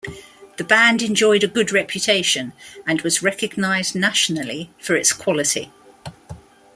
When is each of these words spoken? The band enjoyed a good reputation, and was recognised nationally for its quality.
The 0.57 0.63
band 0.63 1.03
enjoyed 1.03 1.43
a 1.43 1.47
good 1.47 1.71
reputation, 1.71 2.53
and 2.87 2.99
was 3.03 3.21
recognised 3.21 3.93
nationally 3.93 4.71
for 4.79 4.95
its 4.95 5.13
quality. 5.13 5.71